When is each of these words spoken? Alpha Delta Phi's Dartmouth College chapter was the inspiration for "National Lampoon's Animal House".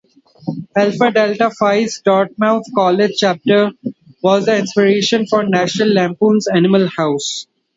Alpha 0.75 1.11
Delta 1.11 1.51
Phi's 1.51 2.01
Dartmouth 2.03 2.65
College 2.73 3.13
chapter 3.19 3.69
was 4.23 4.47
the 4.47 4.57
inspiration 4.57 5.27
for 5.27 5.43
"National 5.43 5.89
Lampoon's 5.93 6.47
Animal 6.47 6.87
House". 6.87 7.45